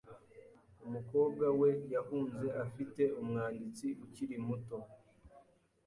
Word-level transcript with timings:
Umukobwa 0.85 1.45
we 1.59 1.69
yahunze 1.95 2.47
afite 2.65 3.01
umwanditsi 3.21 3.87
ukiri 4.05 4.37
muto. 4.47 4.77